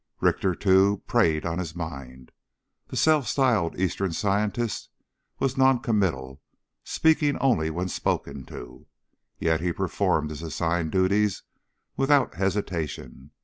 [0.19, 2.31] Richter, too, preyed on his mind.
[2.87, 4.89] The self styled Eastern scientist
[5.37, 6.41] was noncommittal,
[6.83, 8.87] speaking only when spoken to.
[9.37, 11.43] Yet he performed his assigned duties
[11.97, 13.29] without hesitation.